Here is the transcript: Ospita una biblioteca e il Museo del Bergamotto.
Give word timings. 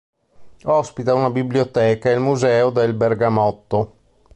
Ospita 0.79 1.13
una 1.13 1.29
biblioteca 1.29 2.09
e 2.09 2.13
il 2.13 2.19
Museo 2.19 2.71
del 2.71 2.95
Bergamotto. 2.95 3.93